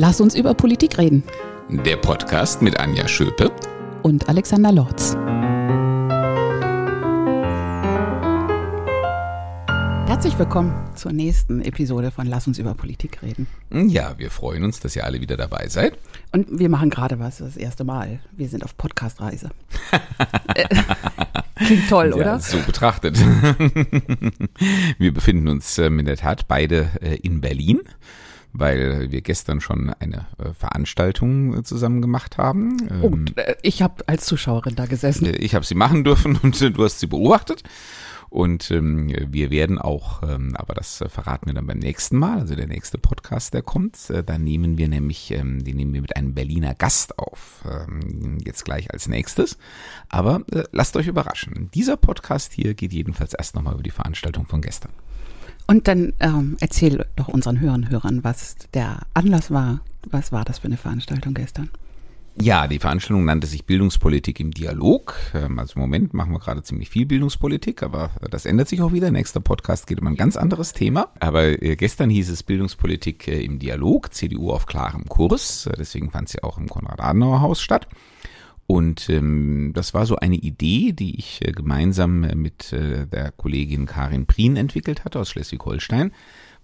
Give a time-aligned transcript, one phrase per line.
[0.00, 1.24] Lass uns über Politik reden.
[1.68, 3.50] Der Podcast mit Anja Schöpe
[4.04, 5.16] und Alexander Lorz.
[10.06, 13.48] Herzlich willkommen zur nächsten Episode von Lass uns über Politik reden.
[13.72, 15.98] Ja, wir freuen uns, dass ihr alle wieder dabei seid.
[16.30, 18.20] Und wir machen gerade was das erste Mal.
[18.30, 19.50] Wir sind auf Podcastreise.
[21.56, 22.24] Klingt toll, oder?
[22.24, 23.18] Ja, so betrachtet.
[24.98, 27.80] wir befinden uns ähm, in der Tat beide äh, in Berlin
[28.58, 32.76] weil wir gestern schon eine äh, Veranstaltung äh, zusammen gemacht haben.
[33.02, 33.26] Oh, ähm,
[33.62, 35.32] ich habe als Zuschauerin da gesessen.
[35.38, 37.62] Ich habe sie machen dürfen und du hast sie beobachtet.
[38.30, 42.40] Und ähm, wir werden auch, ähm, aber das äh, verraten wir dann beim nächsten Mal,
[42.40, 46.02] also der nächste Podcast, der kommt, äh, da nehmen wir nämlich, ähm, den nehmen wir
[46.02, 49.56] mit einem Berliner Gast auf, ähm, jetzt gleich als nächstes.
[50.10, 51.70] Aber äh, lasst euch überraschen.
[51.72, 54.92] Dieser Podcast hier geht jedenfalls erst nochmal über die Veranstaltung von gestern.
[55.70, 59.80] Und dann ähm, erzähl doch unseren Hörern, Hörern, was der Anlass war.
[60.10, 61.68] Was war das für eine Veranstaltung gestern?
[62.40, 65.14] Ja, die Veranstaltung nannte sich Bildungspolitik im Dialog.
[65.34, 68.92] Ähm, also im Moment machen wir gerade ziemlich viel Bildungspolitik, aber das ändert sich auch
[68.92, 69.10] wieder.
[69.10, 71.08] Nächster Podcast geht um ein ganz anderes Thema.
[71.20, 75.66] Aber äh, gestern hieß es Bildungspolitik äh, im Dialog, CDU auf klarem Kurs.
[75.66, 77.88] Äh, deswegen fand sie auch im Konrad-Adenauer-Haus statt.
[78.68, 83.86] Und ähm, das war so eine Idee, die ich äh, gemeinsam mit äh, der Kollegin
[83.86, 86.12] Karin Prien entwickelt hatte aus Schleswig-Holstein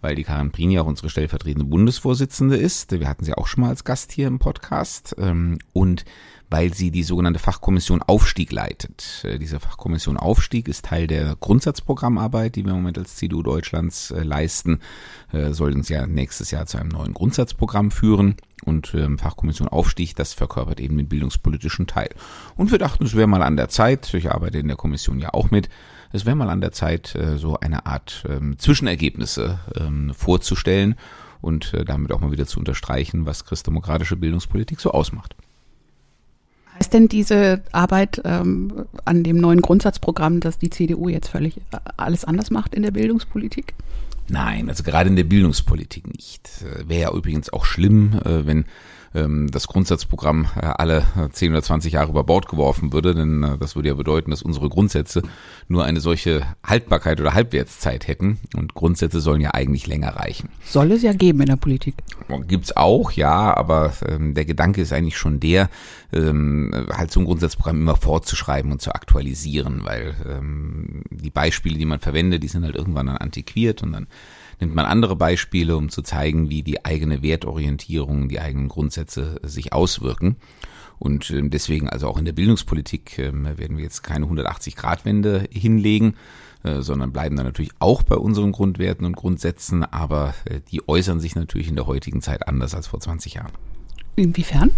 [0.01, 2.93] weil die Karin Prini auch unsere stellvertretende Bundesvorsitzende ist.
[2.93, 5.17] Wir hatten sie auch schon mal als Gast hier im Podcast.
[5.19, 6.05] Ähm, und
[6.51, 9.25] weil sie die sogenannte Fachkommission Aufstieg leitet.
[9.25, 14.11] Äh, diese Fachkommission Aufstieg ist Teil der Grundsatzprogrammarbeit, die wir im Moment als CDU Deutschlands
[14.11, 14.81] äh, leisten,
[15.33, 18.37] äh, soll uns ja nächstes Jahr zu einem neuen Grundsatzprogramm führen.
[18.65, 22.09] Und ähm, Fachkommission Aufstieg, das verkörpert eben den bildungspolitischen Teil.
[22.57, 25.35] Und wir dachten, es wäre mal an der Zeit, ich arbeite in der Kommission ja
[25.35, 25.69] auch mit,
[26.13, 30.95] es wäre mal an der Zeit, äh, so eine Art ähm, Zwischenergebnisse ähm, vorzustellen
[31.41, 35.37] und äh, damit auch mal wieder zu unterstreichen, was christdemokratische Bildungspolitik so ausmacht.
[36.79, 41.79] Heißt denn diese Arbeit ähm, an dem neuen Grundsatzprogramm, dass die CDU jetzt völlig äh,
[41.97, 43.75] alles anders macht in der Bildungspolitik?
[44.29, 46.65] Nein, also gerade in der Bildungspolitik nicht.
[46.87, 48.65] Wäre ja übrigens auch schlimm, wenn
[49.15, 53.59] ähm, das Grundsatzprogramm äh, alle 10 oder 20 Jahre über Bord geworfen würde, denn äh,
[53.59, 55.23] das würde ja bedeuten, dass unsere Grundsätze
[55.69, 60.49] nur eine solche Haltbarkeit oder Halbwertszeit hätten und Grundsätze sollen ja eigentlich länger reichen.
[60.65, 61.95] Soll es ja geben in der Politik.
[62.49, 65.71] Gibt's auch, ja, aber ähm, der Gedanke ist eigentlich schon der,
[66.13, 71.87] ähm, halt so ein Grundsatzprogramm immer fortzuschreiben und zu aktualisieren, weil ähm, die Beispiele, die
[71.87, 74.07] man verwendet, die sind halt irgendwann dann antiquiert und dann
[74.61, 79.73] nimmt man andere Beispiele, um zu zeigen, wie die eigene Wertorientierung, die eigenen Grundsätze sich
[79.73, 80.37] auswirken.
[80.99, 86.15] Und ähm, deswegen also auch in der Bildungspolitik ähm, werden wir jetzt keine 180-Grad-Wende hinlegen,
[86.63, 91.21] äh, sondern bleiben dann natürlich auch bei unseren Grundwerten und Grundsätzen, aber äh, die äußern
[91.21, 93.53] sich natürlich in der heutigen Zeit anders als vor 20 Jahren.
[94.17, 94.71] Inwiefern?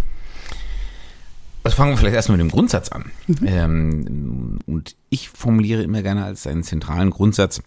[1.63, 3.11] Also fangen wir vielleicht erstmal mit dem Grundsatz an.
[3.27, 3.37] Mhm.
[3.45, 7.61] Ähm, und ich formuliere immer gerne als einen zentralen Grundsatz,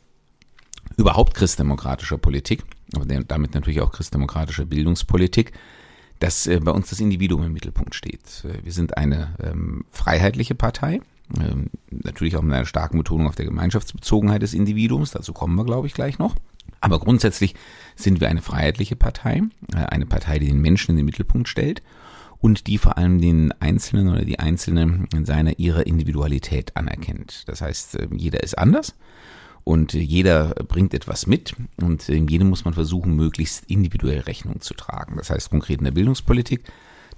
[1.00, 2.62] überhaupt christdemokratischer Politik,
[2.94, 5.52] aber damit natürlich auch christdemokratischer Bildungspolitik,
[6.18, 8.44] dass äh, bei uns das Individuum im Mittelpunkt steht.
[8.44, 11.00] Äh, wir sind eine ähm, freiheitliche Partei,
[11.40, 15.64] ähm, natürlich auch mit einer starken Betonung auf der Gemeinschaftsbezogenheit des Individuums, dazu kommen wir,
[15.64, 16.36] glaube ich, gleich noch.
[16.82, 17.54] Aber grundsätzlich
[17.96, 19.42] sind wir eine freiheitliche Partei,
[19.74, 21.82] äh, eine Partei, die den Menschen in den Mittelpunkt stellt
[22.38, 27.44] und die vor allem den Einzelnen oder die Einzelne in seiner ihrer Individualität anerkennt.
[27.48, 28.94] Das heißt, äh, jeder ist anders
[29.70, 35.14] und jeder bringt etwas mit und jedem muss man versuchen, möglichst individuell Rechnung zu tragen.
[35.16, 36.64] Das heißt konkret in der Bildungspolitik,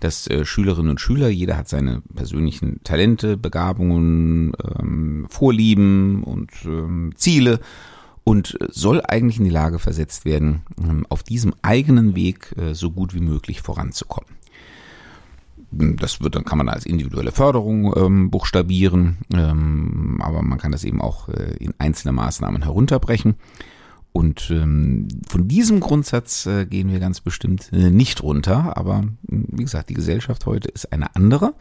[0.00, 7.14] dass äh, Schülerinnen und Schüler, jeder hat seine persönlichen Talente, Begabungen, ähm, Vorlieben und ähm,
[7.16, 7.58] Ziele
[8.22, 12.90] und soll eigentlich in die Lage versetzt werden, ähm, auf diesem eigenen Weg äh, so
[12.90, 14.28] gut wie möglich voranzukommen.
[15.72, 20.84] Das wird, dann kann man als individuelle Förderung ähm, buchstabieren, ähm, aber man kann das
[20.84, 23.36] eben auch äh, in einzelne Maßnahmen herunterbrechen.
[24.12, 28.76] Und ähm, von diesem Grundsatz äh, gehen wir ganz bestimmt äh, nicht runter.
[28.76, 31.54] Aber wie gesagt, die Gesellschaft heute ist eine andere.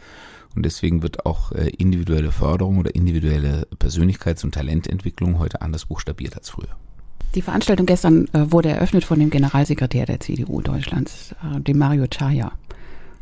[0.54, 6.36] Und deswegen wird auch äh, individuelle Förderung oder individuelle Persönlichkeits- und Talententwicklung heute anders buchstabiert
[6.36, 6.76] als früher.
[7.36, 12.08] Die Veranstaltung gestern äh, wurde eröffnet von dem Generalsekretär der CDU Deutschlands, äh, dem Mario
[12.08, 12.52] Chaya.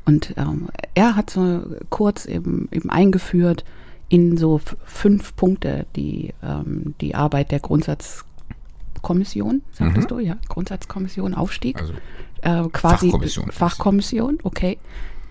[0.05, 3.63] Und ähm, er hat so kurz eben, eben eingeführt
[4.09, 10.15] in so fünf Punkte die, ähm, die Arbeit der Grundsatzkommission, sagtest mhm.
[10.15, 11.79] du, ja, Grundsatzkommission, Aufstieg.
[11.79, 11.93] Also
[12.41, 13.51] äh, quasi Fachkommission.
[13.51, 14.77] Fachkommission, okay.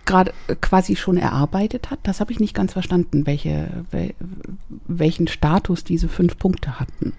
[0.04, 1.98] Gerade äh, quasi schon erarbeitet hat.
[2.04, 4.14] Das habe ich nicht ganz verstanden, welche, wel,
[4.86, 7.12] welchen Status diese fünf Punkte hatten.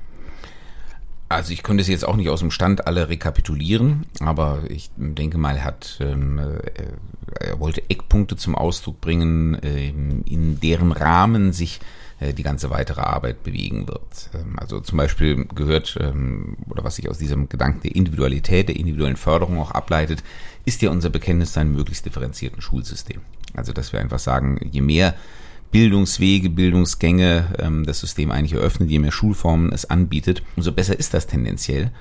[1.30, 5.38] Also ich könnte es jetzt auch nicht aus dem Stand alle rekapitulieren, aber ich denke
[5.38, 11.54] mal, er hat, ähm, äh, er wollte Eckpunkte zum Ausdruck bringen, ähm, in deren Rahmen
[11.54, 11.82] sich
[12.20, 14.32] äh, die ganze weitere Arbeit bewegen wird.
[14.34, 18.76] Ähm, also zum Beispiel gehört, ähm, oder was sich aus diesem Gedanken der Individualität, der
[18.76, 20.24] individuellen Förderung auch ableitet,
[20.66, 23.22] ist ja unser Bekenntnis zu einem möglichst differenzierten Schulsystem.
[23.54, 25.14] Also dass wir einfach sagen, je mehr
[25.72, 31.14] Bildungswege, Bildungsgänge ähm, das System eigentlich eröffnet, je mehr Schulformen es anbietet, umso besser ist
[31.14, 31.92] das tendenziell,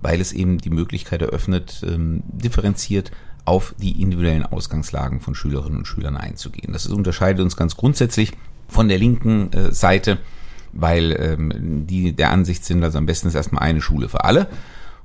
[0.00, 3.10] weil es eben die Möglichkeit eröffnet, ähm, differenziert
[3.44, 6.72] auf die individuellen Ausgangslagen von Schülerinnen und Schülern einzugehen.
[6.72, 8.32] Das unterscheidet uns ganz grundsätzlich
[8.68, 10.18] von der linken äh, Seite,
[10.72, 14.48] weil ähm, die der Ansicht sind, also am besten ist erstmal eine Schule für alle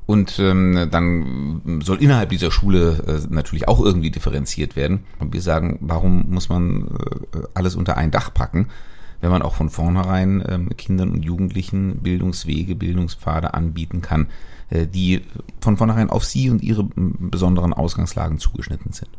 [0.06, 5.06] und ähm, dann soll innerhalb dieser Schule äh, natürlich auch irgendwie differenziert werden.
[5.20, 6.88] Und wir sagen, warum muss man
[7.34, 8.68] äh, alles unter ein Dach packen,
[9.22, 14.28] wenn man auch von vornherein ähm, Kindern und Jugendlichen Bildungswege, Bildungspfade anbieten kann,
[14.70, 15.22] äh, die
[15.62, 19.10] von vornherein auf sie und ihre besonderen Ausgangslagen zugeschnitten sind.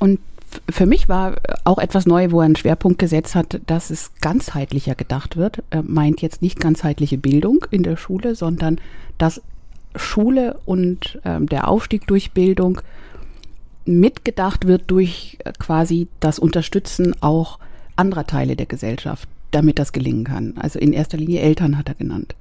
[0.00, 0.18] Und
[0.68, 4.96] für mich war auch etwas neu, wo er einen Schwerpunkt gesetzt hat, dass es ganzheitlicher
[4.96, 5.62] gedacht wird.
[5.70, 8.80] Er meint jetzt nicht ganzheitliche Bildung in der Schule, sondern
[9.16, 9.40] dass
[9.96, 12.80] Schule und ähm, der Aufstieg durch Bildung
[13.84, 17.58] mitgedacht wird durch äh, quasi das Unterstützen auch
[17.96, 20.54] anderer Teile der Gesellschaft, damit das gelingen kann.
[20.56, 22.34] Also in erster Linie Eltern hat er genannt.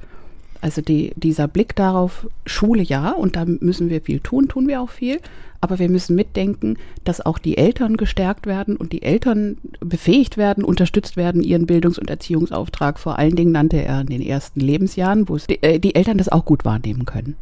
[0.62, 4.80] Also die, dieser Blick darauf, Schule ja, und da müssen wir viel tun, tun wir
[4.80, 5.20] auch viel,
[5.60, 10.64] aber wir müssen mitdenken, dass auch die Eltern gestärkt werden und die Eltern befähigt werden,
[10.64, 13.00] unterstützt werden, ihren Bildungs- und Erziehungsauftrag.
[13.00, 16.30] Vor allen Dingen nannte er in den ersten Lebensjahren, wo die, äh, die Eltern das
[16.30, 17.36] auch gut wahrnehmen können.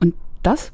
[0.00, 0.72] Und das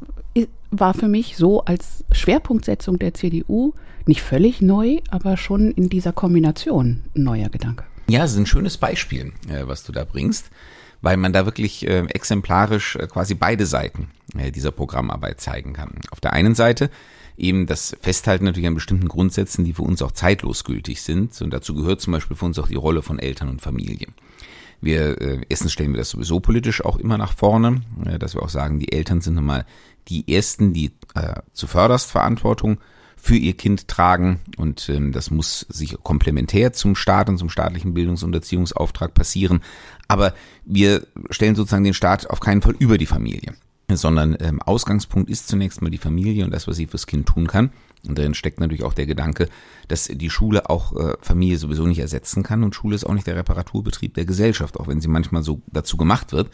[0.71, 3.73] war für mich so als Schwerpunktsetzung der CDU
[4.07, 7.85] nicht völlig neu, aber schon in dieser Kombination ein neuer Gedanke.
[8.09, 10.51] Ja, es ist ein schönes Beispiel, äh, was du da bringst
[11.03, 16.01] weil man da wirklich äh, exemplarisch äh, quasi beide Seiten äh, dieser Programmarbeit zeigen kann.
[16.11, 16.91] Auf der einen Seite
[17.37, 21.41] eben das Festhalten natürlich an bestimmten Grundsätzen, die für uns auch zeitlos gültig sind.
[21.41, 24.09] Und dazu gehört zum Beispiel für uns auch die Rolle von Eltern und Familie.
[24.81, 28.43] Wir äh, erstens stellen wir das sowieso politisch auch immer nach vorne, äh, dass wir
[28.43, 29.67] auch sagen, die Eltern sind nun mal
[30.09, 32.79] die ersten, die äh, zuvörderst Verantwortung
[33.17, 37.93] für ihr Kind tragen und ähm, das muss sich komplementär zum Staat und zum staatlichen
[37.93, 39.61] Bildungs- und Erziehungsauftrag passieren.
[40.11, 40.35] Aber
[40.65, 43.55] wir stellen sozusagen den Staat auf keinen Fall über die Familie,
[43.89, 47.47] sondern ähm, Ausgangspunkt ist zunächst mal die Familie und das, was sie fürs Kind tun
[47.47, 47.71] kann.
[48.05, 49.49] Und darin steckt natürlich auch der Gedanke,
[49.87, 53.29] dass die Schule auch äh, Familie sowieso nicht ersetzen kann und Schule ist auch nicht
[53.29, 56.51] der Reparaturbetrieb der Gesellschaft, auch wenn sie manchmal so dazu gemacht wird.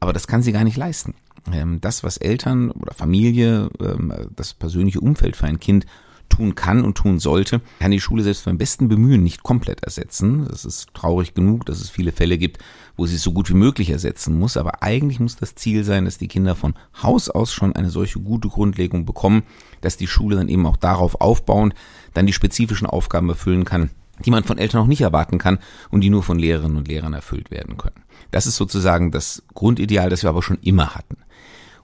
[0.00, 1.14] Aber das kann sie gar nicht leisten.
[1.52, 5.84] Ähm, das, was Eltern oder Familie, ähm, das persönliche Umfeld für ein Kind
[6.28, 10.46] tun kann und tun sollte, kann die Schule selbst beim besten Bemühen nicht komplett ersetzen.
[10.48, 12.58] Das ist traurig genug, dass es viele Fälle gibt,
[12.96, 14.56] wo sie es so gut wie möglich ersetzen muss.
[14.56, 18.20] Aber eigentlich muss das Ziel sein, dass die Kinder von Haus aus schon eine solche
[18.20, 19.42] gute Grundlegung bekommen,
[19.80, 21.74] dass die Schule dann eben auch darauf aufbauend
[22.14, 23.90] dann die spezifischen Aufgaben erfüllen kann,
[24.24, 25.58] die man von Eltern auch nicht erwarten kann
[25.90, 28.04] und die nur von Lehrerinnen und Lehrern erfüllt werden können.
[28.30, 31.16] Das ist sozusagen das Grundideal, das wir aber schon immer hatten.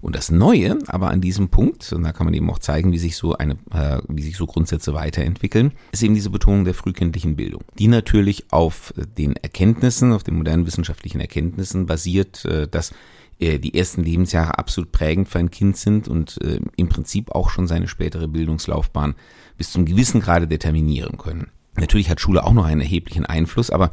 [0.01, 2.99] Und das Neue aber an diesem Punkt, und da kann man eben auch zeigen, wie
[2.99, 7.37] sich so eine, äh, wie sich so Grundsätze weiterentwickeln, ist eben diese Betonung der frühkindlichen
[7.37, 12.93] Bildung, die natürlich auf den Erkenntnissen, auf den modernen wissenschaftlichen Erkenntnissen basiert, äh, dass
[13.41, 17.51] äh, die ersten Lebensjahre absolut prägend für ein Kind sind und äh, im Prinzip auch
[17.51, 19.15] schon seine spätere Bildungslaufbahn
[19.57, 21.49] bis zum gewissen Grade determinieren können.
[21.77, 23.93] Natürlich hat Schule auch noch einen erheblichen Einfluss, aber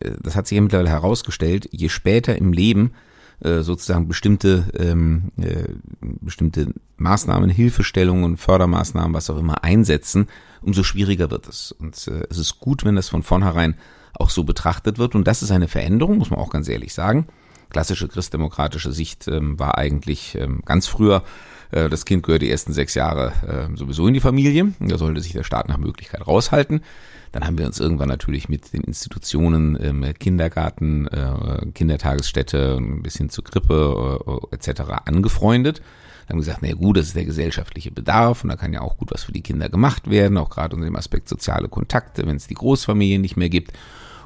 [0.00, 2.92] äh, das hat sich ja mittlerweile herausgestellt, je später im Leben
[3.42, 5.64] äh, sozusagen bestimmte ähm, äh,
[6.00, 10.28] bestimmte Maßnahmen, Hilfestellungen, Fördermaßnahmen, was auch immer einsetzen,
[10.60, 11.72] umso schwieriger wird es.
[11.72, 13.76] Und äh, es ist gut, wenn das von vornherein
[14.14, 15.14] auch so betrachtet wird.
[15.14, 17.26] Und das ist eine Veränderung, muss man auch ganz ehrlich sagen.
[17.70, 21.24] Klassische christdemokratische Sicht ähm, war eigentlich ähm, ganz früher,
[21.72, 24.72] das Kind gehört die ersten sechs Jahre äh, sowieso in die Familie.
[24.80, 26.82] Da sollte sich der Staat nach Möglichkeit raushalten.
[27.32, 33.42] Dann haben wir uns irgendwann natürlich mit den Institutionen Kindergarten, äh, Kindertagesstätte, ein bisschen zu
[33.42, 34.20] Krippe
[34.52, 34.82] äh, etc.
[35.06, 35.80] angefreundet.
[36.26, 38.96] Dann haben gesagt, na gut, das ist der gesellschaftliche Bedarf und da kann ja auch
[38.96, 42.36] gut was für die Kinder gemacht werden, auch gerade unter dem Aspekt soziale Kontakte, wenn
[42.36, 43.72] es die Großfamilie nicht mehr gibt.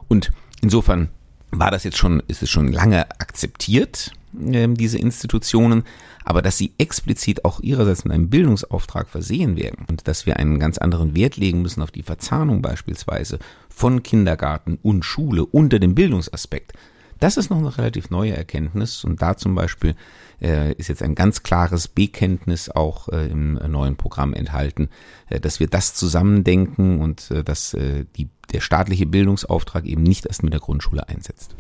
[0.09, 1.09] Und insofern
[1.51, 4.13] war das jetzt schon, ist es schon lange akzeptiert,
[4.53, 5.85] äh, diese Institutionen
[6.27, 10.59] aber dass sie explizit auch ihrerseits mit einem Bildungsauftrag versehen werden und dass wir einen
[10.59, 13.39] ganz anderen Wert legen müssen auf die Verzahnung beispielsweise
[13.69, 16.73] von Kindergarten und Schule unter dem Bildungsaspekt.
[17.21, 19.95] Das ist noch eine relativ neue Erkenntnis und da zum Beispiel
[20.43, 24.89] äh, ist jetzt ein ganz klares Bekenntnis auch äh, im neuen Programm enthalten,
[25.31, 30.27] äh, dass wir das zusammendenken und äh, dass äh, die, der staatliche Bildungsauftrag eben nicht
[30.27, 31.55] erst mit der Grundschule einsetzt.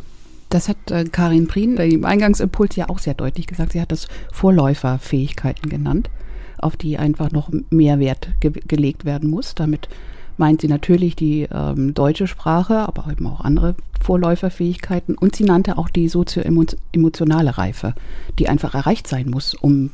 [0.49, 3.73] Das hat äh, Karin Prien im Eingangsimpuls ja auch sehr deutlich gesagt.
[3.73, 6.11] Sie hat das Vorläuferfähigkeiten genannt,
[6.59, 9.55] auf die einfach noch mehr Wert ge gelegt werden muss.
[9.55, 9.89] Damit
[10.37, 15.17] meint sie natürlich die ähm, deutsche Sprache, aber eben auch andere Vorläuferfähigkeiten.
[15.17, 17.95] Und sie nannte auch die sozio-emotionale Reife,
[18.39, 19.91] die einfach erreicht sein muss, um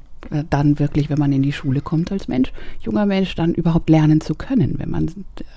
[0.51, 4.21] dann wirklich, wenn man in die Schule kommt als Mensch, junger Mensch, dann überhaupt lernen
[4.21, 4.75] zu können.
[4.79, 5.11] Wenn man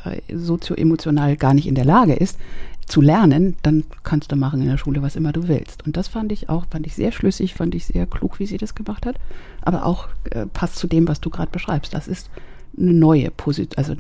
[0.05, 2.39] äh, sozio-emotional gar nicht in der Lage ist,
[2.85, 5.85] zu lernen, dann kannst du machen in der Schule, was immer du willst.
[5.85, 8.57] Und das fand ich auch, fand ich sehr schlüssig, fand ich sehr klug, wie sie
[8.57, 9.15] das gemacht hat.
[9.61, 11.93] Aber auch äh, passt zu dem, was du gerade beschreibst.
[11.93, 12.29] Das ist
[12.77, 13.95] eine neue Position, also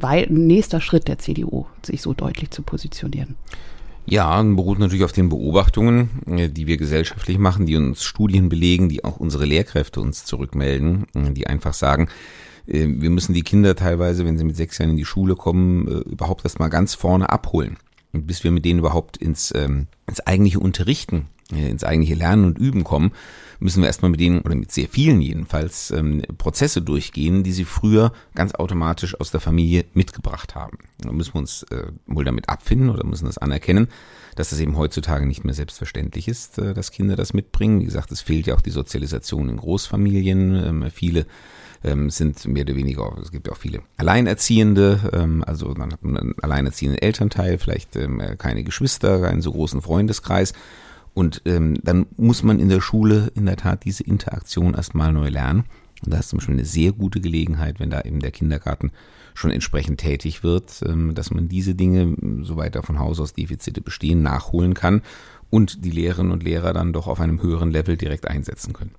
[0.00, 3.34] ein nächster Schritt der CDU, sich so deutlich zu positionieren.
[4.08, 8.88] Ja, beruht natürlich auf den Beobachtungen, äh, die wir gesellschaftlich machen, die uns Studien belegen,
[8.88, 12.08] die auch unsere Lehrkräfte uns zurückmelden, äh, die einfach sagen,
[12.68, 15.88] äh, wir müssen die Kinder teilweise, wenn sie mit sechs Jahren in die Schule kommen,
[16.02, 17.78] überhaupt erst mal ganz vorne abholen.
[18.12, 22.84] Bis wir mit denen überhaupt ins, ähm, ins eigentliche Unterrichten, ins eigentliche Lernen und Üben
[22.84, 23.12] kommen,
[23.58, 27.64] müssen wir erstmal mit denen, oder mit sehr vielen jedenfalls, ähm, Prozesse durchgehen, die sie
[27.64, 30.78] früher ganz automatisch aus der Familie mitgebracht haben.
[30.98, 33.88] Da müssen wir uns äh, wohl damit abfinden oder müssen das anerkennen,
[34.34, 37.80] dass es eben heutzutage nicht mehr selbstverständlich ist, äh, dass Kinder das mitbringen.
[37.80, 40.54] Wie gesagt, es fehlt ja auch die Sozialisation in Großfamilien.
[40.54, 41.26] Ähm, viele
[41.84, 46.02] ähm, sind mehr oder weniger, es gibt ja auch viele Alleinerziehende, ähm, also dann hat
[46.02, 50.52] man einen alleinerziehenden Elternteil, vielleicht ähm, keine Geschwister, keinen so großen Freundeskreis
[51.16, 55.30] und ähm, dann muss man in der Schule in der Tat diese Interaktion erstmal neu
[55.30, 55.64] lernen.
[56.04, 58.92] Und da ist zum Beispiel eine sehr gute Gelegenheit, wenn da eben der Kindergarten
[59.32, 63.80] schon entsprechend tätig wird, ähm, dass man diese Dinge, soweit da von Haus aus Defizite
[63.80, 65.00] bestehen, nachholen kann
[65.48, 68.92] und die Lehrerinnen und Lehrer dann doch auf einem höheren Level direkt einsetzen können.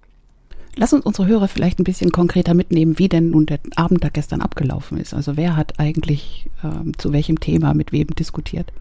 [0.76, 4.10] Lass uns unsere Hörer vielleicht ein bisschen konkreter mitnehmen, wie denn nun der Abend da
[4.10, 5.14] gestern abgelaufen ist.
[5.14, 8.74] Also wer hat eigentlich ähm, zu welchem Thema mit wem diskutiert?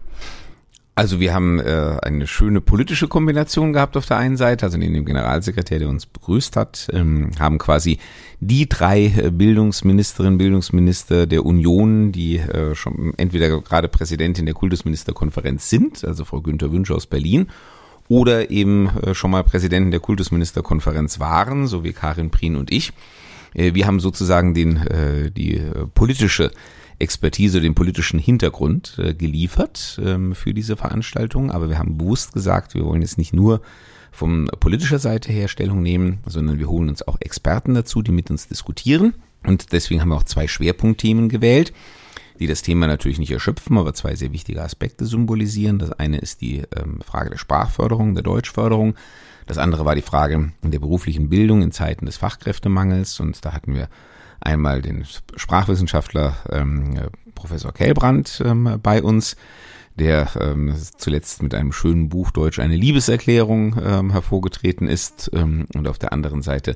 [0.97, 4.95] Also wir haben äh, eine schöne politische Kombination gehabt auf der einen Seite, also neben
[4.95, 7.99] dem Generalsekretär, der uns begrüßt hat, ähm, haben quasi
[8.39, 15.69] die drei äh, Bildungsministerinnen, Bildungsminister der Union, die äh, schon entweder gerade Präsidentin der Kultusministerkonferenz
[15.69, 17.45] sind, also Frau Günther Wünsch aus Berlin,
[18.07, 22.91] oder eben äh, schon mal Präsidenten der Kultusministerkonferenz waren, so wie Karin Prien und ich.
[23.53, 26.49] Äh, wir haben sozusagen den, äh, die äh, politische
[26.99, 31.51] Expertise, den politischen Hintergrund äh, geliefert ähm, für diese Veranstaltung.
[31.51, 33.61] Aber wir haben bewusst gesagt, wir wollen jetzt nicht nur
[34.11, 38.31] von politischer Seite her Stellung nehmen, sondern wir holen uns auch Experten dazu, die mit
[38.31, 39.13] uns diskutieren.
[39.45, 41.71] Und deswegen haben wir auch zwei Schwerpunktthemen gewählt,
[42.39, 45.77] die das Thema natürlich nicht erschöpfen, aber zwei sehr wichtige Aspekte symbolisieren.
[45.77, 48.95] Das eine ist die ähm, Frage der Sprachförderung, der Deutschförderung.
[49.45, 53.19] Das andere war die Frage der beruflichen Bildung in Zeiten des Fachkräftemangels.
[53.19, 53.87] Und da hatten wir
[54.39, 59.35] einmal den Sprachwissenschaftler ähm, Professor Kellbrand ähm, bei uns,
[59.95, 65.87] der ähm, zuletzt mit einem schönen Buch Deutsch eine Liebeserklärung ähm, hervorgetreten ist ähm, und
[65.87, 66.75] auf der anderen Seite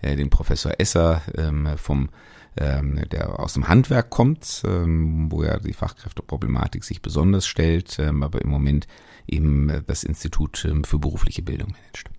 [0.00, 2.08] äh, den Professor Esser ähm, vom
[2.56, 8.22] ähm, der aus dem Handwerk kommt, ähm, wo ja die Fachkräfteproblematik sich besonders stellt, ähm,
[8.22, 8.86] aber im Moment
[9.26, 12.10] eben das Institut ähm, für berufliche Bildung managt.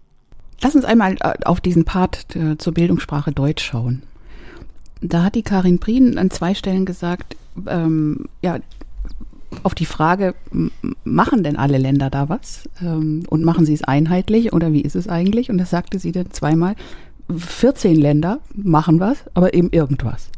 [0.62, 4.04] Lass uns einmal äh, auf diesen Part äh, zur Bildungssprache Deutsch schauen.
[5.04, 7.36] Da hat die Karin Prien an zwei Stellen gesagt,
[7.68, 8.60] ähm, ja,
[9.62, 10.34] auf die Frage,
[11.04, 12.68] machen denn alle Länder da was?
[12.82, 15.50] Ähm, und machen sie es einheitlich oder wie ist es eigentlich?
[15.52, 16.76] Und das sagte sie dann zweimal,
[17.36, 20.30] 14 Länder machen was, aber eben irgendwas.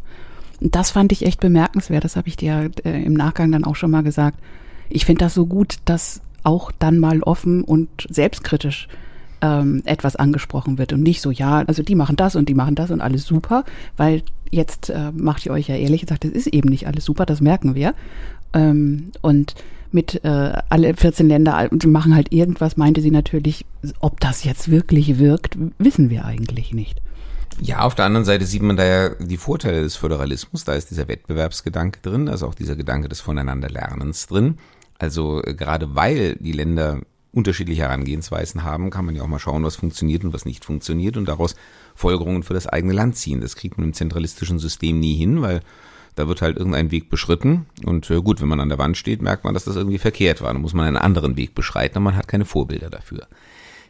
[0.62, 2.03] Und das fand ich echt bemerkenswert.
[2.03, 4.39] Das habe ich dir äh, im Nachgang dann auch schon mal gesagt.
[4.89, 8.88] Ich finde das so gut, dass auch dann mal offen und selbstkritisch
[9.46, 12.75] ähm, etwas angesprochen wird und nicht so, ja, also die machen das und die machen
[12.75, 13.64] das und alles super,
[13.96, 17.25] weil jetzt äh, macht ihr euch ja ehrlich gesagt, das ist eben nicht alles super,
[17.25, 17.94] das merken wir.
[18.54, 19.56] Ähm, und
[19.92, 23.66] mit äh, alle 14 Länder, die machen halt irgendwas, meinte sie natürlich,
[24.00, 27.02] ob das jetzt wirklich wirkt, wissen wir eigentlich nicht.
[27.62, 30.66] Ja, auf der anderen Seite sieht man da ja die Vorteile des Föderalismus.
[30.66, 34.58] Da ist dieser Wettbewerbsgedanke drin, also auch dieser Gedanke des Voneinanderlernens drin.
[34.98, 37.00] Also äh, gerade weil die Länder
[37.36, 41.18] unterschiedliche Herangehensweisen haben, kann man ja auch mal schauen, was funktioniert und was nicht funktioniert
[41.18, 41.56] und daraus
[41.94, 43.42] Folgerungen für das eigene Land ziehen.
[43.42, 45.62] Das kriegt man im zentralistischen System nie hin, weil
[46.15, 49.22] da wird halt irgendein Weg beschritten und äh, gut, wenn man an der Wand steht,
[49.22, 50.54] merkt man, dass das irgendwie verkehrt war.
[50.54, 53.27] Dann muss man einen anderen Weg beschreiten und man hat keine Vorbilder dafür.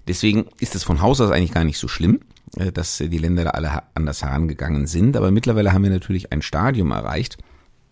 [0.07, 2.21] Deswegen ist es von Haus aus eigentlich gar nicht so schlimm,
[2.57, 5.17] äh, dass die Länder da alle anders herangegangen sind.
[5.17, 7.37] Aber mittlerweile haben wir natürlich ein Stadium erreicht.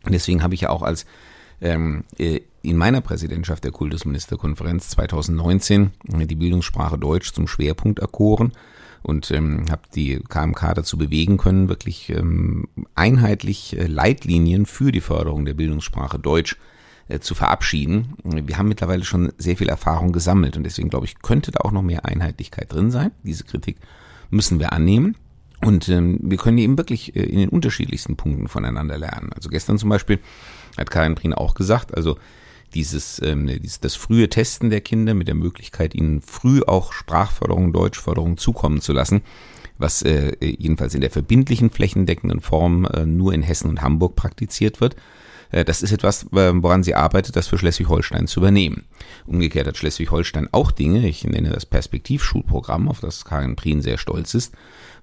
[0.03, 1.05] Und deswegen habe ich ja auch als
[1.61, 8.53] ähm, äh, in meiner Präsidentschaft der Kultusministerkonferenz 2019 die Bildungssprache Deutsch zum Schwerpunkt erkoren
[9.03, 15.01] und ähm, habe die KMK dazu bewegen können, wirklich ähm, einheitlich äh, Leitlinien für die
[15.01, 16.55] Förderung der Bildungssprache Deutsch
[17.09, 18.15] äh, zu verabschieden.
[18.23, 21.73] Wir haben mittlerweile schon sehr viel Erfahrung gesammelt und deswegen glaube ich, könnte da auch
[21.73, 23.11] noch mehr Einheitlichkeit drin sein.
[23.23, 23.75] Diese Kritik
[24.29, 25.17] müssen wir annehmen.
[25.65, 29.31] Und ähm, wir können eben wirklich äh, in den unterschiedlichsten Punkten voneinander lernen.
[29.33, 30.19] Also gestern zum Beispiel
[30.77, 32.17] hat Karin Prien auch gesagt, also
[32.73, 37.73] dieses, ähm, dieses das frühe Testen der Kinder mit der Möglichkeit, ihnen früh auch Sprachförderung,
[37.73, 39.21] Deutschförderung zukommen zu lassen,
[39.77, 44.81] was äh, jedenfalls in der verbindlichen flächendeckenden Form äh, nur in Hessen und Hamburg praktiziert
[44.81, 44.95] wird.
[45.53, 48.85] Äh, das ist etwas, woran sie arbeitet, das für Schleswig-Holstein zu übernehmen.
[49.25, 54.33] Umgekehrt hat Schleswig-Holstein auch Dinge, ich nenne das Perspektivschulprogramm, auf das Karin Prien sehr stolz
[54.33, 54.53] ist,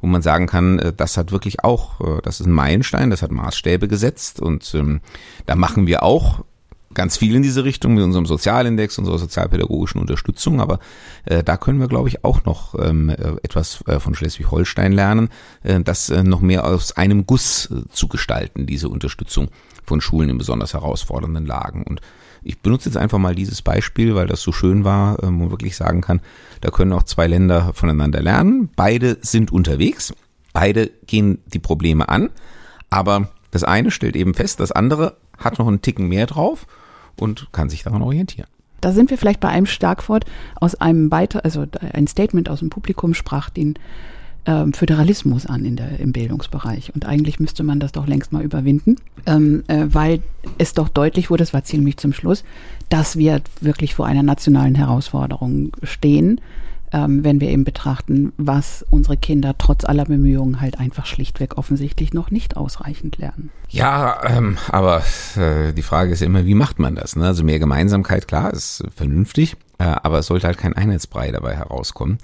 [0.01, 3.23] wo man sagen kann, äh, das hat wirklich auch, äh, das ist ein Meilenstein, das
[3.23, 5.01] hat Maßstäbe gesetzt und ähm,
[5.47, 6.45] da machen wir auch
[6.95, 10.81] ganz viel in diese Richtung mit unserem Sozialindex, unserer sozialpädagogischen Unterstützung, aber
[11.25, 15.29] äh, da können wir, glaube ich, auch noch ähm, äh, etwas äh, von Schleswig-Holstein lernen,
[15.63, 19.49] äh, das äh, noch mehr aus einem Guss äh, zu gestalten, diese Unterstützung
[19.85, 21.85] von Schulen in besonders herausfordernden Lagen.
[21.85, 22.01] Und
[22.43, 25.51] ich benutze jetzt einfach mal dieses Beispiel, weil das so schön war, äh, wo man
[25.51, 26.21] wirklich sagen kann,
[26.61, 28.69] da können auch zwei Länder voneinander lernen.
[28.75, 30.13] Beide sind unterwegs,
[30.53, 32.31] beide gehen die Probleme an,
[32.89, 36.67] aber das eine stellt eben fest, das andere hat noch einen Ticken mehr drauf
[37.21, 38.49] und kann sich daran orientieren.
[38.81, 40.25] Da sind wir vielleicht bei einem Starkwort
[40.57, 43.75] aus einem Beitrag, also ein Statement aus dem Publikum sprach den
[44.47, 46.95] ähm, Föderalismus an in der, im Bildungsbereich.
[46.95, 48.97] Und eigentlich müsste man das doch längst mal überwinden,
[49.27, 50.23] ähm, äh, weil
[50.57, 52.43] es doch deutlich wurde, das war ziemlich zum Schluss,
[52.89, 56.41] dass wir wirklich vor einer nationalen Herausforderung stehen,
[56.93, 62.13] ähm, wenn wir eben betrachten, was unsere Kinder trotz aller Bemühungen halt einfach schlichtweg offensichtlich
[62.13, 63.51] noch nicht ausreichend lernen.
[63.69, 65.03] Ja, ähm, aber
[65.37, 67.17] äh, die Frage ist immer, wie macht man das?
[67.17, 67.27] Ne?
[67.27, 72.19] Also mehr Gemeinsamkeit, klar, ist vernünftig, äh, aber es sollte halt kein Einheitsbrei dabei herauskommen.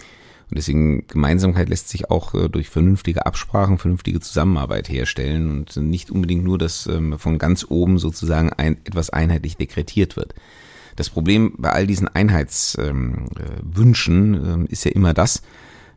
[0.49, 6.11] Und deswegen Gemeinsamkeit lässt sich auch äh, durch vernünftige Absprachen, vernünftige Zusammenarbeit herstellen und nicht
[6.11, 10.35] unbedingt nur, dass ähm, von ganz oben sozusagen ein, etwas einheitlich dekretiert wird.
[10.96, 15.42] Das Problem bei all diesen Einheitswünschen ähm, äh, ist ja immer das,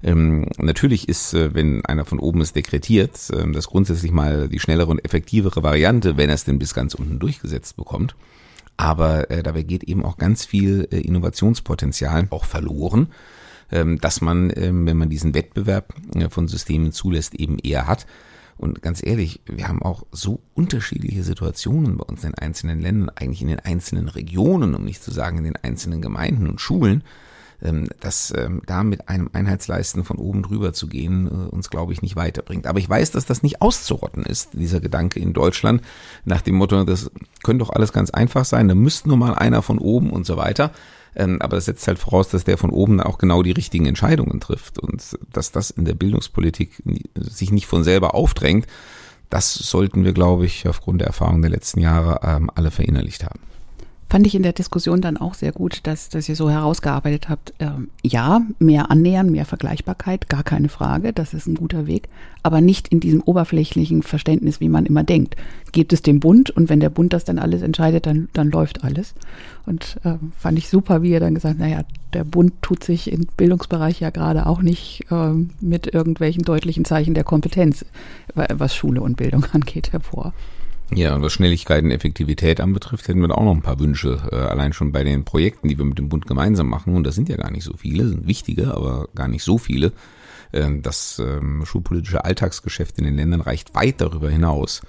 [0.02, 4.60] ähm, natürlich ist, äh, wenn einer von oben es dekretiert, äh, das grundsätzlich mal die
[4.60, 8.16] schnellere und effektivere Variante, wenn er es denn bis ganz unten durchgesetzt bekommt.
[8.78, 13.08] Aber äh, dabei geht eben auch ganz viel äh, Innovationspotenzial auch verloren,
[13.72, 18.06] ähm, dass man, ähm, wenn man diesen Wettbewerb äh, von Systemen zulässt, eben eher hat.
[18.60, 23.10] Und ganz ehrlich, wir haben auch so unterschiedliche Situationen bei uns in den einzelnen Ländern,
[23.16, 27.06] eigentlich in den einzelnen Regionen, um nicht zu sagen in den einzelnen Gemeinden und Schulen,
[27.62, 31.94] ähm, dass ähm, da mit einem Einheitsleisten von oben drüber zu gehen, äh, uns, glaube
[31.94, 32.68] ich, nicht weiterbringt.
[32.68, 35.82] Aber ich weiß, dass das nicht auszurotten ist, dieser Gedanke in Deutschland,
[36.26, 37.10] nach dem Motto, das
[37.44, 40.36] könnte doch alles ganz einfach sein, da müsste nur mal einer von oben und so
[40.36, 40.72] weiter.
[41.20, 44.40] Ähm, aber das setzt halt voraus, dass der von oben auch genau die richtigen Entscheidungen
[44.40, 46.82] trifft und dass das in der Bildungspolitik
[47.16, 48.66] sich nicht von selber aufdrängt.
[49.30, 53.42] Das sollten wir, glaube ich, aufgrund der Erfahrung der letzten Jahre ähm, alle verinnerlicht haben.
[54.10, 57.54] Fand ich in der Diskussion dann auch sehr gut, dass, dass ihr so herausgearbeitet habt,
[57.60, 62.10] ähm, ja, mehr Annähern, mehr Vergleichbarkeit, gar keine Frage, das ist ein guter Weg,
[62.42, 65.36] aber nicht in diesem oberflächlichen Verständnis, wie man immer denkt.
[65.74, 68.84] Gibt es dem Bund und wenn der Bund das dann alles entscheidet, dann, dann läuft
[68.84, 69.14] alles.
[69.68, 73.28] Und äh, fand ich super, wie ihr dann gesagt, naja, der Bund tut sich im
[73.38, 77.86] Bildungsbereich ja gerade auch nicht äh, mit irgendwelchen deutlichen Zeichen der Kompetenz,
[78.34, 80.34] was Schule und Bildung angeht, hervor.
[80.94, 84.20] Ja, und was Schnelligkeit und Effektivität anbetrifft, hätten wir da auch noch ein paar Wünsche,
[84.32, 86.96] äh, allein schon bei den Projekten, die wir mit dem Bund gemeinsam machen.
[86.96, 89.94] Und das sind ja gar nicht so viele, sind wichtige, aber gar nicht so viele.
[90.52, 94.82] Äh, das ähm, schulpolitische Alltagsgeschäft in den Ländern reicht weit darüber hinaus.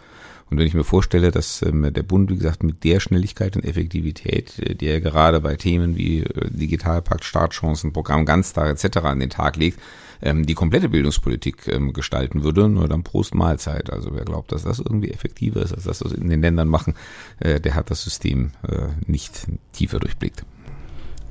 [0.51, 3.65] Und wenn ich mir vorstelle, dass ähm, der Bund, wie gesagt, mit der Schnelligkeit und
[3.65, 8.99] Effektivität, äh, die er gerade bei Themen wie äh, Digitalpakt, Startchancen, Programm Ganztag etc.
[8.99, 9.79] an den Tag legt,
[10.23, 13.91] ähm, die komplette Bildungspolitik ähm, gestalten würde, nur dann Prost Mahlzeit.
[13.91, 16.95] Also wer glaubt, dass das irgendwie effektiver ist, als das, was in den Ländern machen,
[17.39, 20.45] äh, der hat das System äh, nicht tiefer durchblickt.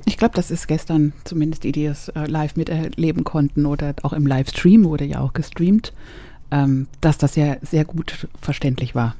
[0.06, 4.14] Ich glaube, das ist gestern zumindest die, die es äh, live miterleben konnten oder auch
[4.14, 5.92] im Livestream wurde ja auch gestreamt,
[6.50, 9.14] ähm, dass das ja sehr gut verständlich war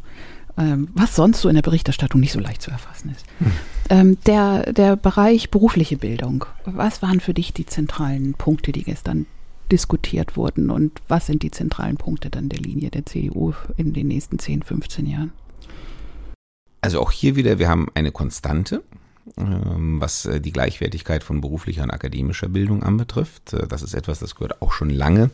[0.61, 3.25] ähm, was sonst so in der Berichterstattung nicht so leicht zu erfassen ist.
[3.39, 3.53] Hm.
[3.89, 9.27] Ähm, der, der Bereich berufliche Bildung, was waren für dich die zentralen Punkte, die gestern
[9.73, 14.09] diskutiert wurden und was sind die zentralen Punkte dann der Linie der CDU in den
[14.09, 15.33] nächsten 10, 15 Jahren?
[16.81, 18.83] Also auch hier wieder, wir haben eine Konstante,
[19.37, 23.53] was äh, die Gleichwertigkeit von beruflicher und akademischer Bildung anbetrifft.
[23.53, 25.31] Äh, das ist etwas, das gehört auch schon lange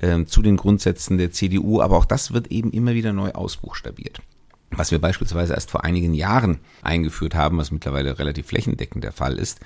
[0.00, 4.20] ähm, zu den Grundsätzen der CDU, aber auch das wird eben immer wieder neu ausbuchstabiert.
[4.70, 9.38] Was wir beispielsweise erst vor einigen Jahren eingeführt haben, was mittlerweile relativ flächendeckend der Fall
[9.38, 9.60] ist,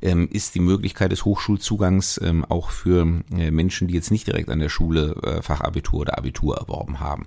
[0.00, 4.50] ähm, ist die Möglichkeit des Hochschulzugangs ähm, auch für äh, Menschen, die jetzt nicht direkt
[4.50, 7.26] an der Schule Fachabitur oder Abitur erworben haben,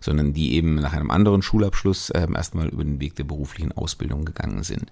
[0.00, 4.24] sondern die eben nach einem anderen Schulabschluss ähm, erstmal über den Weg der beruflichen Ausbildung
[4.24, 4.90] gegangen sind.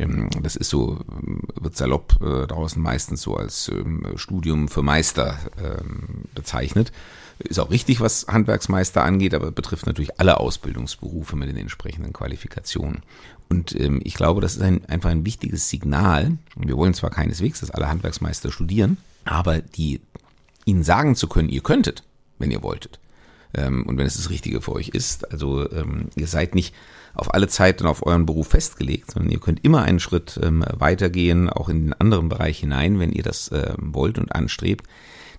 [0.00, 4.82] Ähm, das ist so, ähm, wird salopp äh, draußen meistens so als ähm, Studium für
[4.82, 6.92] Meister ähm, bezeichnet.
[7.38, 13.02] Ist auch richtig, was Handwerksmeister angeht, aber betrifft natürlich alle Ausbildungsberufe mit den entsprechenden Qualifikationen.
[13.48, 16.38] Und ähm, ich glaube, das ist ein, einfach ein wichtiges Signal.
[16.56, 20.00] Wir wollen zwar keineswegs, dass alle Handwerksmeister studieren, aber die
[20.66, 22.04] ihnen sagen zu können, ihr könntet,
[22.38, 23.00] wenn ihr wolltet.
[23.54, 25.30] Ähm, und wenn es das Richtige für euch ist.
[25.32, 26.74] Also ähm, ihr seid nicht
[27.14, 30.64] auf alle Zeit und auf euren Beruf festgelegt, sondern ihr könnt immer einen Schritt ähm,
[30.70, 34.86] weitergehen, auch in den anderen Bereich hinein, wenn ihr das ähm, wollt und anstrebt.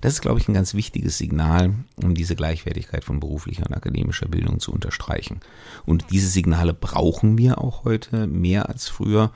[0.01, 4.27] Das ist, glaube ich, ein ganz wichtiges Signal, um diese Gleichwertigkeit von beruflicher und akademischer
[4.27, 5.41] Bildung zu unterstreichen.
[5.85, 9.31] Und diese Signale brauchen wir auch heute mehr als früher,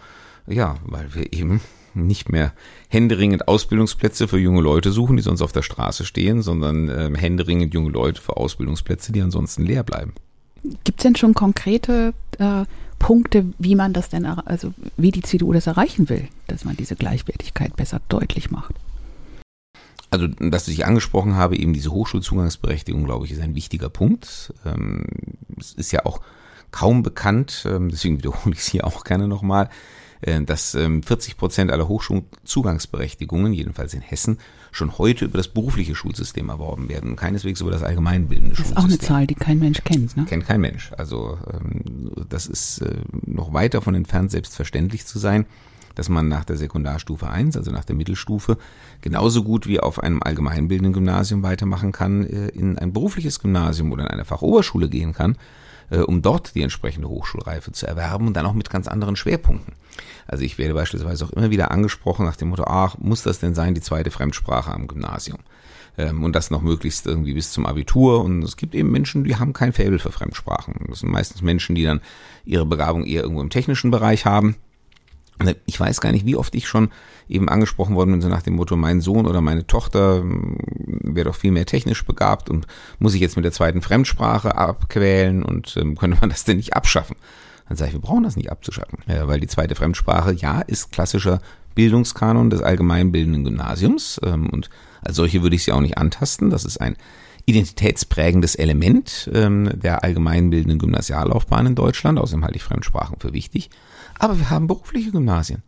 [0.47, 1.61] ja, weil wir eben
[1.93, 2.53] nicht mehr
[2.89, 7.73] händeringend Ausbildungsplätze für junge Leute suchen, die sonst auf der Straße stehen, sondern äh, händeringend
[7.73, 10.13] junge Leute für Ausbildungsplätze, die ansonsten leer bleiben.
[10.83, 12.65] Gibt es denn schon konkrete äh,
[12.99, 16.95] Punkte, wie man das denn, also wie die CDU das erreichen will, dass man diese
[16.95, 18.73] Gleichwertigkeit besser deutlich macht?
[20.09, 24.53] Also, dass ich angesprochen habe, eben diese Hochschulzugangsberechtigung, glaube ich, ist ein wichtiger Punkt.
[24.65, 25.05] Ähm,
[25.59, 26.21] es ist ja auch
[26.71, 29.69] kaum bekannt, ähm, deswegen wiederhole ich es hier auch gerne nochmal,
[30.21, 34.39] äh, dass 40 ähm, Prozent aller Hochschulzugangsberechtigungen, jedenfalls in Hessen,
[34.75, 38.75] schon heute über das berufliche Schulsystem erworben werden und keineswegs über das allgemeinbildende Schulsystem.
[38.75, 40.25] Das ist auch eine Zahl, die kein Mensch kennt, ne?
[40.25, 40.91] Kennt kein Mensch.
[40.97, 41.38] Also
[42.29, 45.45] das ist äh, noch weit davon entfernt, selbstverständlich zu sein
[45.95, 48.57] dass man nach der Sekundarstufe 1, also nach der Mittelstufe,
[49.01, 54.03] genauso gut wie auf einem allgemeinbildenden Gymnasium weitermachen kann, äh, in ein berufliches Gymnasium oder
[54.03, 55.38] in eine Fachoberschule gehen kann,
[55.89, 59.73] äh, um dort die entsprechende Hochschulreife zu erwerben und dann auch mit ganz anderen Schwerpunkten.
[60.27, 63.55] Also ich werde beispielsweise auch immer wieder angesprochen nach dem Motto, ach, muss das denn
[63.55, 65.39] sein, die zweite Fremdsprache am Gymnasium?
[65.97, 68.23] Ähm, und das noch möglichst irgendwie bis zum Abitur.
[68.23, 70.85] Und es gibt eben Menschen, die haben kein Faible für Fremdsprachen.
[70.89, 72.01] Das sind meistens Menschen, die dann
[72.43, 74.55] ihre Begabung eher irgendwo im technischen Bereich haben
[75.65, 76.89] ich weiß gar nicht, wie oft ich schon
[77.27, 80.57] eben angesprochen worden bin, so nach dem Motto, mein Sohn oder meine Tochter hm,
[81.03, 82.67] wäre doch viel mehr technisch begabt und
[82.99, 86.75] muss ich jetzt mit der zweiten Fremdsprache abquälen und ähm, könnte man das denn nicht
[86.75, 87.15] abschaffen?
[87.67, 90.91] Dann sage ich, wir brauchen das nicht abzuschaffen, ja, weil die zweite Fremdsprache, ja, ist
[90.91, 91.41] klassischer
[91.73, 94.69] Bildungskanon des allgemeinbildenden Gymnasiums ähm, und
[95.01, 96.49] als solche würde ich sie auch nicht antasten.
[96.49, 96.95] Das ist ein
[97.45, 102.19] identitätsprägendes Element ähm, der allgemeinbildenden Gymnasiallaufbahn in Deutschland.
[102.19, 103.69] Außerdem halte ich Fremdsprachen für wichtig.
[104.17, 105.62] Aber wir haben berufliche Gymnasien.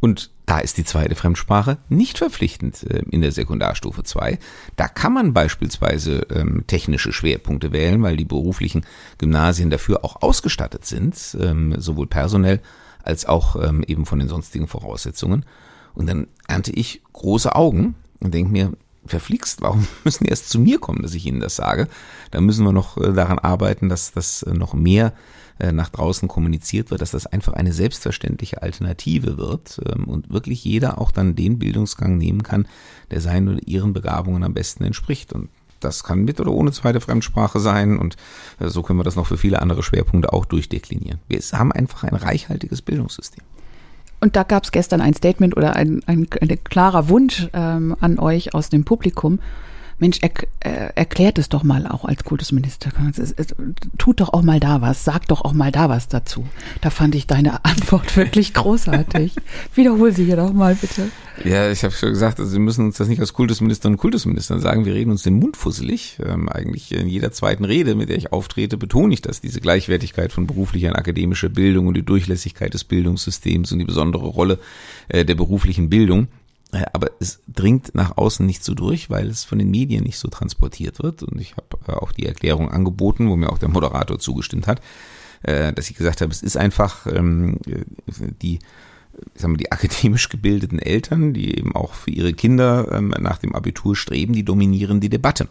[0.00, 4.38] Und da ist die zweite Fremdsprache nicht verpflichtend äh, in der Sekundarstufe 2.
[4.76, 8.84] Da kann man beispielsweise ähm, technische Schwerpunkte wählen, weil die beruflichen
[9.16, 12.60] Gymnasien dafür auch ausgestattet sind, ähm, sowohl personell
[13.02, 15.46] als auch ähm, eben von den sonstigen Voraussetzungen.
[15.94, 18.72] Und dann ernte ich große Augen und denke mir,
[19.06, 21.88] verflixt, warum müssen die erst zu mir kommen, dass ich ihnen das sage?
[22.30, 25.12] Da müssen wir noch äh, daran arbeiten, dass das äh, noch mehr
[25.58, 30.64] äh, nach draußen kommuniziert wird, dass das einfach eine selbstverständliche Alternative wird ähm, und wirklich
[30.64, 32.66] jeder auch dann den Bildungsgang nehmen kann,
[33.10, 35.32] der seinen oder ihren Begabungen am besten entspricht.
[35.32, 38.16] Und das kann mit oder ohne zweite Fremdsprache sein und
[38.58, 41.20] so können wir das noch für viele andere Schwerpunkte auch durchdeklinieren.
[41.28, 43.44] Wir haben einfach ein reichhaltiges Bildungssystem.
[44.24, 48.18] Und da gab es gestern ein Statement oder ein, ein, ein klarer Wunsch ähm, an
[48.18, 49.38] euch aus dem Publikum,
[50.04, 52.90] Mensch, er, äh, erklärt es doch mal auch als Kultusminister.
[53.10, 53.54] Es, es, es,
[53.96, 56.46] tut doch auch mal da was, sag doch auch mal da was dazu.
[56.82, 59.34] Da fand ich deine Antwort wirklich großartig.
[59.74, 61.08] Wiederhol sie hier doch mal bitte.
[61.42, 64.60] Ja, ich habe schon gesagt, also wir müssen uns das nicht als Kultusminister und Kultusministern
[64.60, 66.18] sagen, wir reden uns den Mund fusselig.
[66.22, 70.32] Ähm, eigentlich in jeder zweiten Rede, mit der ich auftrete, betone ich das, diese Gleichwertigkeit
[70.32, 74.58] von beruflicher und akademischer Bildung und die Durchlässigkeit des Bildungssystems und die besondere Rolle
[75.08, 76.28] äh, der beruflichen Bildung.
[76.92, 80.28] Aber es dringt nach außen nicht so durch, weil es von den Medien nicht so
[80.28, 81.22] transportiert wird.
[81.22, 84.80] Und ich habe äh, auch die Erklärung angeboten, wo mir auch der Moderator zugestimmt hat,
[85.42, 87.58] äh, dass ich gesagt habe, es ist einfach ähm,
[88.42, 88.58] die
[89.34, 93.54] ich sag die akademisch gebildeten Eltern, die eben auch für ihre Kinder ähm, nach dem
[93.54, 95.48] Abitur streben, die dominieren die Debatte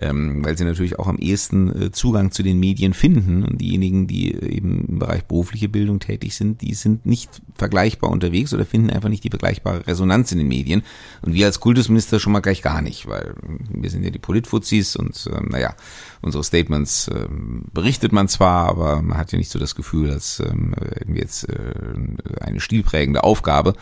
[0.00, 3.44] ähm, weil sie natürlich auch am ehesten äh, Zugang zu den Medien finden.
[3.44, 8.54] Und diejenigen, die eben im Bereich berufliche Bildung tätig sind, die sind nicht vergleichbar unterwegs
[8.54, 10.82] oder finden einfach nicht die vergleichbare Resonanz in den Medien.
[11.20, 13.34] Und wir als Kultusminister schon mal gleich gar nicht, weil
[13.70, 15.74] wir sind ja die Politfuzis und ähm, naja,
[16.22, 20.40] unsere Statements ähm, berichtet man zwar, aber man hat ja nicht so das Gefühl, dass
[20.40, 20.74] ähm,
[21.04, 21.74] wir jetzt äh,
[22.40, 23.74] eine stilprägende Aufgabe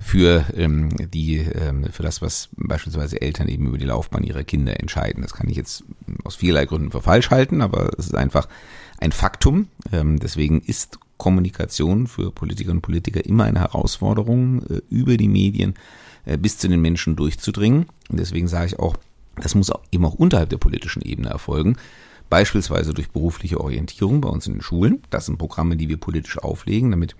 [0.00, 4.78] für ähm, die ähm, für das, was beispielsweise Eltern eben über die Laufbahn ihrer Kinder
[4.80, 5.22] entscheiden.
[5.22, 5.84] Das kann ich jetzt
[6.24, 8.48] aus vielerlei Gründen für falsch halten, aber es ist einfach
[8.98, 9.68] ein Faktum.
[9.92, 15.74] Ähm, deswegen ist Kommunikation für Politikerinnen und Politiker immer eine Herausforderung, äh, über die Medien
[16.24, 17.86] äh, bis zu den Menschen durchzudringen.
[18.08, 18.96] Und deswegen sage ich auch,
[19.36, 21.76] das muss eben auch unterhalb der politischen Ebene erfolgen.
[22.30, 25.02] Beispielsweise durch berufliche Orientierung bei uns in den Schulen.
[25.10, 27.16] Das sind Programme, die wir politisch auflegen, damit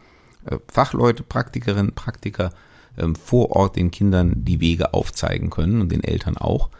[0.46, 2.52] äh, Fachleute, Praktikerinnen, Praktiker
[2.96, 6.70] ähm, vor Ort den Kindern die Wege aufzeigen können und den Eltern auch,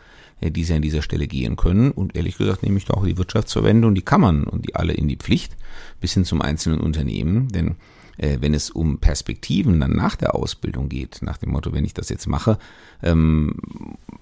[0.41, 1.91] die sie an dieser Stelle gehen können.
[1.91, 4.93] Und ehrlich gesagt nehme ich da auch die Wirtschaftsverbände und die Kammern und die alle
[4.93, 5.57] in die Pflicht,
[6.01, 7.49] bis hin zum einzelnen Unternehmen.
[7.49, 7.77] Denn
[8.19, 11.95] äh, wenn es um Perspektiven dann nach der Ausbildung geht, nach dem Motto, wenn ich
[11.95, 12.59] das jetzt mache,
[13.03, 13.55] ähm,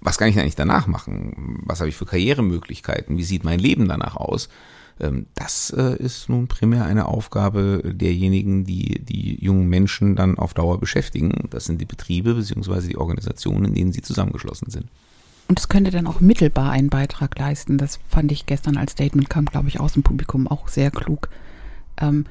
[0.01, 1.63] was kann ich eigentlich danach machen?
[1.65, 3.17] Was habe ich für Karrieremöglichkeiten?
[3.17, 4.49] Wie sieht mein Leben danach aus?
[5.01, 10.55] Ähm, das äh, ist nun primär eine Aufgabe derjenigen, die die jungen Menschen dann auf
[10.55, 11.49] Dauer beschäftigen.
[11.51, 14.87] Das sind die Betriebe beziehungsweise die Organisationen, in denen sie zusammengeschlossen sind.
[15.49, 17.79] Und es könnte dann auch mittelbar einen Beitrag leisten.
[17.79, 21.29] Das fand ich gestern als Statement, kam, glaube ich, aus dem Publikum auch sehr klug.
[22.01, 22.27] Ähm,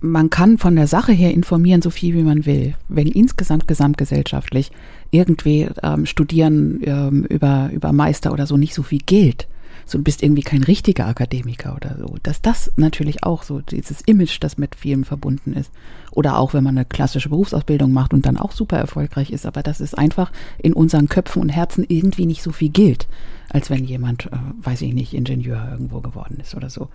[0.00, 2.74] man kann von der Sache her informieren, so viel wie man will.
[2.88, 4.72] Wenn insgesamt gesamtgesellschaftlich
[5.10, 9.46] irgendwie ähm, Studieren ähm, über, über Meister oder so nicht so viel gilt,
[9.86, 14.00] so du bist irgendwie kein richtiger Akademiker oder so, dass das natürlich auch so dieses
[14.02, 15.70] Image, das mit vielem verbunden ist.
[16.12, 19.62] Oder auch, wenn man eine klassische Berufsausbildung macht und dann auch super erfolgreich ist, aber
[19.62, 23.06] das ist einfach in unseren Köpfen und Herzen irgendwie nicht so viel gilt,
[23.48, 26.88] als wenn jemand, äh, weiß ich nicht, Ingenieur irgendwo geworden ist oder so.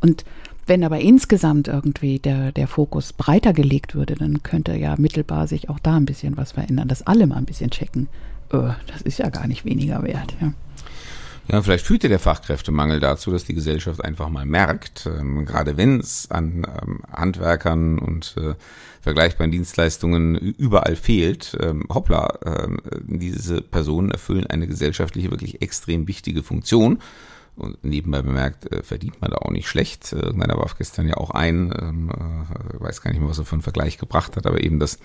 [0.00, 0.24] Und
[0.66, 5.68] wenn aber insgesamt irgendwie der, der Fokus breiter gelegt würde, dann könnte ja mittelbar sich
[5.68, 8.08] auch da ein bisschen was verändern, dass alle mal ein bisschen checken,
[8.52, 10.36] öh, das ist ja gar nicht weniger wert.
[10.40, 10.52] Ja.
[11.50, 15.76] Ja, vielleicht führt ja der Fachkräftemangel dazu, dass die Gesellschaft einfach mal merkt, ähm, gerade
[15.76, 18.54] wenn es an ähm, Handwerkern und äh,
[19.00, 22.68] vergleichbaren Dienstleistungen überall fehlt, ähm, hoppla, äh,
[23.02, 27.00] diese Personen erfüllen eine gesellschaftliche wirklich extrem wichtige Funktion
[27.60, 30.12] und nebenbei bemerkt, äh, verdient man da auch nicht schlecht.
[30.12, 33.44] Äh, irgendeiner warf gestern ja auch ein, ähm, äh, weiß gar nicht mehr, was er
[33.44, 34.98] für einen Vergleich gebracht hat, aber eben, dass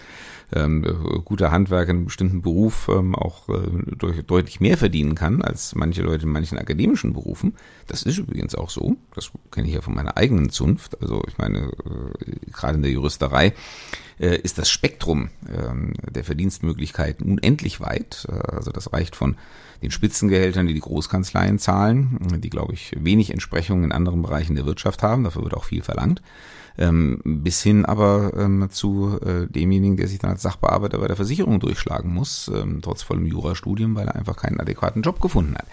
[0.54, 0.84] ähm,
[1.26, 5.76] guter Handwerker in einem bestimmten Beruf ähm, auch äh, durch, deutlich mehr verdienen kann als
[5.76, 7.56] manche Leute in manchen akademischen Berufen.
[7.88, 8.96] Das ist übrigens auch so.
[9.16, 11.02] Das kenne ich ja von meiner eigenen Zunft.
[11.02, 13.54] Also ich meine, äh, gerade in der Juristerei
[14.20, 18.28] äh, ist das Spektrum ähm, der Verdienstmöglichkeiten unendlich weit.
[18.30, 19.36] Äh, also das reicht von
[19.82, 24.66] den Spitzengehältern, die die Großkanzleien zahlen, die, glaube ich, wenig Entsprechung in anderen Bereichen der
[24.66, 25.24] Wirtschaft haben.
[25.24, 26.22] Dafür wird auch viel verlangt.
[26.78, 31.16] Ähm, bis hin aber ähm, zu äh, demjenigen, der sich dann als Sachbearbeiter bei der
[31.16, 35.68] Versicherung durchschlagen muss, ähm, trotz vollem Jurastudium, weil er einfach keinen adäquaten Job gefunden hat.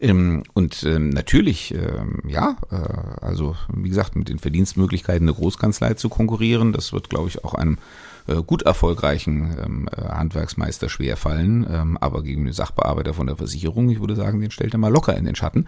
[0.00, 5.94] Ähm, und ähm, natürlich, ähm, ja, äh, also wie gesagt, mit den Verdienstmöglichkeiten der Großkanzlei
[5.94, 7.78] zu konkurrieren, das wird, glaube ich, auch einem
[8.26, 13.90] äh, gut erfolgreichen ähm, äh, Handwerksmeister schwerfallen, ähm, aber gegen den Sachbearbeiter von der Versicherung,
[13.90, 15.66] ich würde sagen, den stellt er mal locker in den Schatten.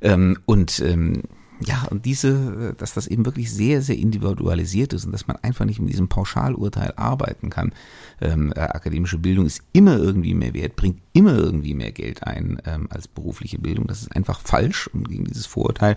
[0.00, 1.22] Ähm, und ähm,
[1.60, 5.64] ja, und diese, dass das eben wirklich sehr, sehr individualisiert ist und dass man einfach
[5.64, 7.72] nicht mit diesem Pauschalurteil arbeiten kann.
[8.20, 12.60] Ähm, äh, akademische Bildung ist immer irgendwie mehr wert, bringt immer irgendwie mehr Geld ein
[12.66, 13.86] ähm, als berufliche Bildung.
[13.86, 15.96] Das ist einfach falsch und gegen dieses Vorurteil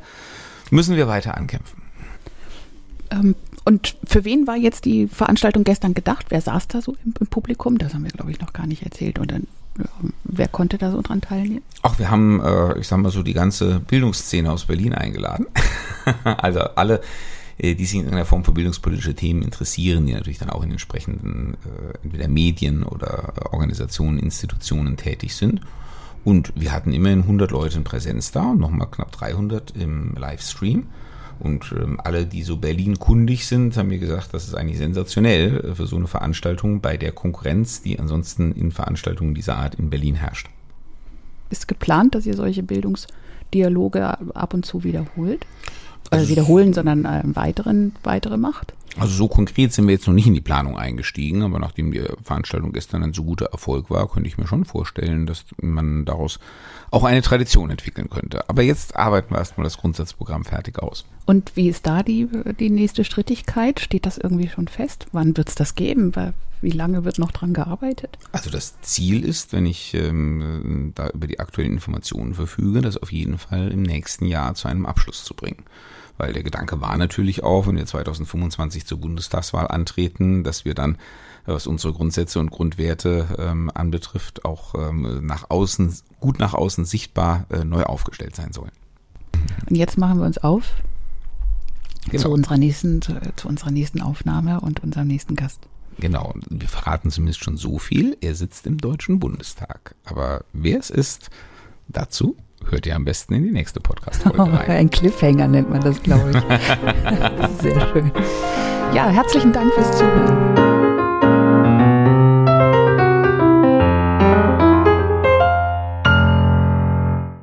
[0.72, 1.82] müssen wir weiter ankämpfen.
[3.12, 6.28] Ähm, und für wen war jetzt die Veranstaltung gestern gedacht?
[6.30, 7.78] Wer saß da so im, im Publikum?
[7.78, 9.20] Das haben wir, glaube ich, noch gar nicht erzählt.
[9.20, 9.48] Und dann
[10.24, 11.64] Wer konnte da so dran teilnehmen?
[11.82, 15.48] Ach, wir haben, äh, ich sag mal so, die ganze Bildungsszene aus Berlin eingeladen.
[16.24, 17.02] also alle,
[17.58, 20.72] äh, die sich in irgendeiner Form für bildungspolitische Themen interessieren, die natürlich dann auch in
[20.72, 25.62] entsprechenden äh, entweder Medien oder Organisationen, Institutionen tätig sind.
[26.24, 30.88] Und wir hatten immerhin 100 Leute in Präsenz da und nochmal knapp 300 im Livestream.
[31.40, 35.72] Und ähm, alle, die so Berlin kundig sind, haben mir gesagt, das ist eigentlich sensationell
[35.72, 39.90] äh, für so eine Veranstaltung bei der Konkurrenz, die ansonsten in Veranstaltungen dieser Art in
[39.90, 40.48] Berlin herrscht.
[41.50, 45.46] Ist geplant, dass ihr solche Bildungsdialoge ab und zu wiederholt?
[46.12, 48.74] Also wiederholen, sondern äh, weiteren, weitere macht?
[48.98, 52.04] Also so konkret sind wir jetzt noch nicht in die Planung eingestiegen, aber nachdem die
[52.24, 56.40] Veranstaltung gestern ein so guter Erfolg war, könnte ich mir schon vorstellen, dass man daraus
[56.92, 58.50] auch eine Tradition entwickeln könnte.
[58.50, 61.06] Aber jetzt arbeiten wir erstmal das Grundsatzprogramm fertig aus.
[61.26, 62.28] Und wie ist da die,
[62.60, 63.80] die nächste Strittigkeit?
[63.80, 65.06] Steht das irgendwie schon fest?
[65.12, 66.12] Wann wird es das geben?
[66.62, 68.18] Wie lange wird noch dran gearbeitet?
[68.32, 73.12] Also das Ziel ist, wenn ich ähm, da über die aktuellen Informationen verfüge, das auf
[73.12, 75.64] jeden Fall im nächsten Jahr zu einem Abschluss zu bringen.
[76.18, 80.98] Weil der Gedanke war natürlich auch, wenn wir 2025 zur Bundestagswahl antreten, dass wir dann,
[81.46, 87.46] was unsere Grundsätze und Grundwerte ähm, anbetrifft, auch ähm, nach außen, gut nach außen sichtbar
[87.50, 88.72] äh, neu aufgestellt sein sollen.
[89.70, 90.64] Und jetzt machen wir uns auf
[92.10, 92.24] genau.
[92.24, 95.68] zu unserer nächsten, zu, zu unserer nächsten Aufnahme und unserem nächsten Gast.
[96.00, 98.18] Genau, wir verraten zumindest schon so viel.
[98.22, 99.96] Er sitzt im Deutschen Bundestag.
[100.06, 101.30] Aber wer es ist,
[101.88, 104.66] dazu hört ihr am besten in die nächste Podcast-Folge rein.
[104.68, 107.62] Oh, ein Cliffhanger nennt man das, glaube ich.
[107.62, 108.12] Sehr schön.
[108.94, 110.59] Ja, herzlichen Dank fürs Zuhören.